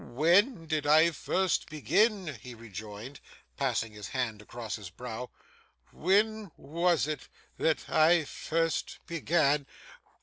[0.03, 3.19] 'When did I first begin?' he rejoined,
[3.55, 5.29] passing his hand across his brow.
[5.91, 9.67] 'When was it, that I first began?